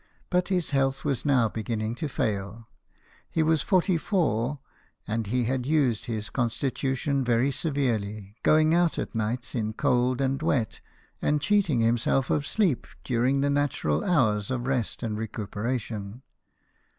[0.31, 2.67] But his health was now beginning to fail.
[3.29, 4.57] He was forty four,
[5.07, 10.41] and he had used his constitution very severely, going out at nights in cold and
[10.41, 10.79] wet,
[11.21, 16.23] and cheating himself of sleep during the natural hours of rest: and recuperation.